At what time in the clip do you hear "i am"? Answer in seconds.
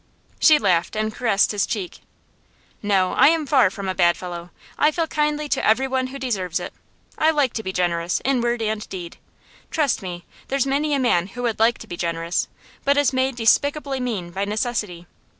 3.13-3.45